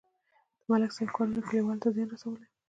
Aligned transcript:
د 0.57 0.59
ملک 0.69 0.91
صاحب 0.95 1.09
کارونو 1.15 1.45
کلیوالو 1.47 1.81
ته 1.83 1.89
زیان 1.95 2.07
رسولی. 2.11 2.47